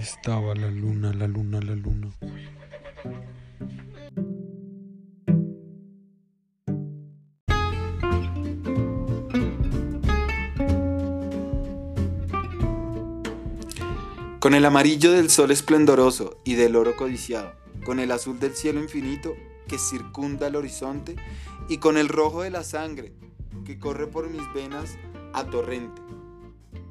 Estaba 0.00 0.54
la 0.54 0.70
luna, 0.70 1.12
la 1.12 1.26
luna, 1.26 1.60
la 1.60 1.74
luna. 1.74 2.08
Con 14.38 14.54
el 14.54 14.64
amarillo 14.64 15.12
del 15.12 15.28
sol 15.28 15.50
esplendoroso 15.50 16.40
y 16.44 16.54
del 16.54 16.76
oro 16.76 16.96
codiciado, 16.96 17.52
con 17.84 18.00
el 18.00 18.10
azul 18.10 18.40
del 18.40 18.54
cielo 18.54 18.80
infinito 18.80 19.34
que 19.68 19.76
circunda 19.76 20.46
el 20.46 20.56
horizonte 20.56 21.16
y 21.68 21.76
con 21.76 21.98
el 21.98 22.08
rojo 22.08 22.40
de 22.40 22.48
la 22.48 22.64
sangre 22.64 23.12
que 23.66 23.78
corre 23.78 24.06
por 24.06 24.30
mis 24.30 24.50
venas 24.54 24.96
a 25.34 25.44
torrente. 25.44 26.00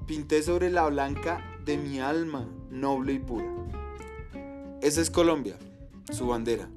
Pinté 0.05 0.43
sobre 0.43 0.69
la 0.69 0.87
blanca 0.87 1.43
de 1.65 1.75
mi 1.77 1.99
alma 1.99 2.47
noble 2.69 3.13
y 3.13 3.19
pura. 3.19 3.47
Esa 4.81 5.01
es 5.01 5.09
Colombia, 5.09 5.57
su 6.11 6.27
bandera, 6.27 6.69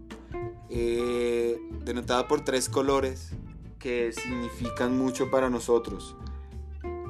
eh, 0.68 1.58
denotada 1.84 2.26
por 2.26 2.44
tres 2.44 2.68
colores 2.68 3.30
que 3.78 4.12
significan 4.12 4.96
mucho 4.96 5.30
para 5.30 5.50
nosotros. 5.50 6.16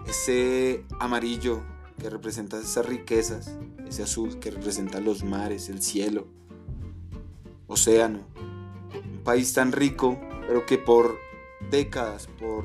Ese 0.07 0.85
amarillo 1.01 1.63
que 1.99 2.11
representa 2.11 2.59
esas 2.59 2.85
riquezas, 2.87 3.57
ese 3.87 4.03
azul 4.03 4.39
que 4.39 4.51
representa 4.51 5.01
los 5.01 5.25
mares, 5.25 5.69
el 5.69 5.83
cielo, 5.83 6.27
océano. 7.67 8.21
Un 8.95 9.23
país 9.25 9.53
tan 9.53 9.73
rico, 9.73 10.19
pero 10.47 10.67
que 10.67 10.79
por 10.79 11.19
décadas, 11.71 12.27
por 12.39 12.65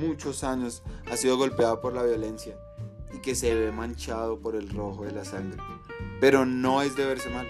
muchos 0.00 0.44
años, 0.44 0.82
ha 1.10 1.16
sido 1.16 1.36
golpeado 1.36 1.80
por 1.80 1.92
la 1.92 2.02
violencia 2.04 2.56
y 3.14 3.18
que 3.18 3.34
se 3.34 3.54
ve 3.54 3.72
manchado 3.72 4.40
por 4.40 4.56
el 4.56 4.70
rojo 4.70 5.04
de 5.04 5.12
la 5.12 5.24
sangre. 5.24 5.60
Pero 6.20 6.46
no 6.46 6.82
es 6.82 6.96
de 6.96 7.06
verse 7.06 7.30
mal, 7.30 7.46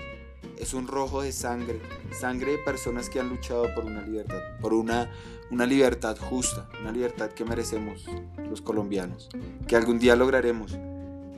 es 0.61 0.75
un 0.75 0.87
rojo 0.87 1.23
de 1.23 1.33
sangre, 1.33 1.81
sangre 2.13 2.53
de 2.53 2.59
personas 2.59 3.09
que 3.09 3.19
han 3.19 3.31
luchado 3.31 3.75
por 3.75 3.85
una 3.85 4.03
libertad, 4.03 4.41
por 4.61 4.75
una, 4.75 5.11
una 5.51 5.65
libertad 5.67 6.17
justa, 6.19 6.69
una 6.81 6.93
libertad 6.93 7.31
que 7.31 7.45
merecemos 7.45 8.07
los 8.49 8.61
colombianos, 8.61 9.31
que 9.67 9.77
algún 9.77 9.99
día 9.99 10.17
lograremos 10.17 10.77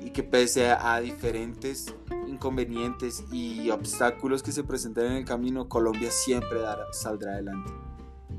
y 0.04 0.10
que 0.10 0.24
pese 0.24 0.70
a, 0.70 1.00
diferentes 1.00 1.94
inconvenientes 2.26 3.24
y 3.30 3.70
obstáculos 3.70 4.42
que 4.42 4.50
se 4.50 4.64
presentan 4.64 5.06
en 5.06 5.12
el 5.12 5.24
camino, 5.24 5.68
Colombia 5.68 6.10
siempre 6.10 6.60
dará, 6.60 6.92
saldrá 6.92 7.34
adelante. 7.34 7.72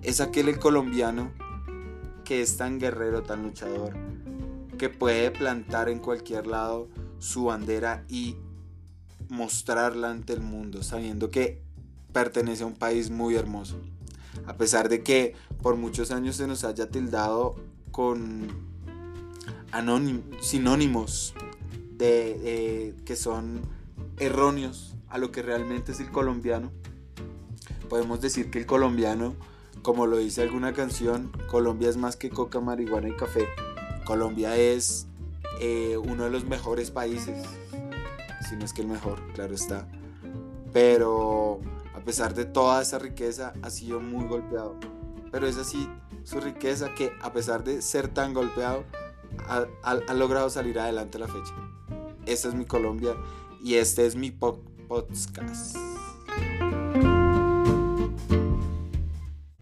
Es 0.02 0.20
aquel 0.20 0.50
el 0.50 0.60
colombiano 0.60 1.32
que 2.26 2.42
es 2.42 2.58
tan 2.58 2.80
guerrero, 2.80 3.24
tan 3.24 3.44
luchador, 3.44 3.94
que 4.84 4.90
puede 4.90 5.32
plantar 5.32 5.88
en 5.88 6.00
cualquier 6.00 6.46
lado 6.46 6.90
su 7.18 7.46
bandera 7.46 8.04
y 8.10 8.36
mostrarla 9.30 10.12
ante 10.12 10.34
el 10.34 10.42
mundo, 10.42 10.84
sabiendo 10.84 11.30
que 11.30 11.62
pertenece 12.12 12.64
a 12.64 12.66
un 12.66 12.74
país 12.74 13.10
muy 13.10 13.36
hermoso. 13.36 13.80
A 14.46 14.58
pesar 14.58 14.90
de 14.90 15.02
que 15.02 15.36
por 15.62 15.78
muchos 15.78 16.12
años 16.12 16.36
se 16.36 16.48
nos 16.48 16.66
haya 16.66 16.90
tildado 16.90 17.56
con 17.92 18.50
sinónimos 20.42 21.34
de, 21.94 22.94
que 23.06 23.16
son 23.16 23.62
erróneos 24.20 24.98
a 25.08 25.18
lo 25.18 25.32
que 25.32 25.44
realmente 25.44 25.94
es 25.94 26.02
el 26.02 26.12
colombiano. 26.12 26.74
Podemos 27.88 28.20
decir 28.20 28.52
que 28.52 28.60
el 28.60 28.66
colombiano, 28.66 29.34
como 29.82 30.08
lo 30.08 30.18
dice 30.18 30.42
alguna 30.42 30.74
canción, 30.74 31.32
Colombia 31.50 31.88
es 31.88 31.96
más 31.96 32.18
que 32.18 32.30
coca, 32.30 32.60
marihuana 32.60 33.08
y 33.08 33.16
café. 33.16 33.48
Colombia 34.04 34.56
es 34.58 35.08
eh, 35.60 35.98
uno 35.98 36.26
de 36.26 36.30
los 36.30 36.46
mejores 36.46 36.92
países, 36.92 37.42
si 38.48 38.56
no 38.56 38.66
es 38.66 38.74
que 38.74 38.82
el 38.82 38.88
mejor, 38.88 39.22
claro 39.34 39.54
está. 39.54 39.88
Pero 40.72 41.60
a 41.94 42.00
pesar 42.00 42.34
de 42.34 42.46
toda 42.46 42.82
esa 42.82 43.00
riqueza, 43.00 43.54
ha 43.62 43.70
sido 43.70 44.00
muy 44.00 44.26
golpeado. 44.26 44.76
Pero 45.32 45.48
es 45.48 45.58
así 45.58 45.90
su 46.24 46.40
riqueza 46.40 46.94
que 46.96 47.12
a 47.22 47.34
pesar 47.34 47.64
de 47.64 47.82
ser 47.82 48.08
tan 48.08 48.34
golpeado, 48.34 48.84
ha, 49.48 49.66
ha 49.84 50.14
logrado 50.14 50.50
salir 50.50 50.80
adelante 50.80 51.18
a 51.18 51.22
la 51.22 51.28
fecha. 51.28 51.54
Esta 52.26 52.48
es 52.48 52.54
mi 52.54 52.66
Colombia 52.66 53.16
y 53.64 53.76
este 53.76 54.06
es 54.06 54.16
mi 54.16 54.32
podcast. 54.32 55.93